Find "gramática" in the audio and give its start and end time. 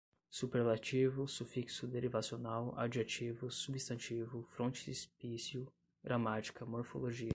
6.03-6.65